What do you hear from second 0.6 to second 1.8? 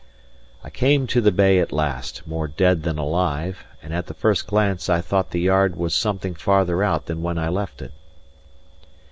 I came to the bay at